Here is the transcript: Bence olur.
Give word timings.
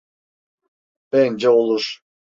Bence 1.11 1.45
olur. 1.49 2.01